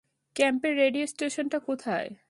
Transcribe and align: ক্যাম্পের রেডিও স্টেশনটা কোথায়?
ক্যাম্পের 0.35 0.73
রেডিও 0.75 1.05
স্টেশনটা 1.07 1.59
কোথায়? 1.59 2.09